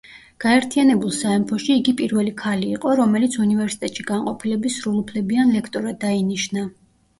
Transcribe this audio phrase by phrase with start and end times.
[0.43, 6.69] გაერთიანებულ სამეფოში, იგი პირველი ქალი იყო, რომელიც უნივერსიტეტში განყოფილების სრულუფლებიან ლექტორად დაინიშნა.